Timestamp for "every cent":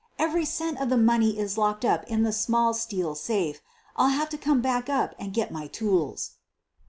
0.17-0.81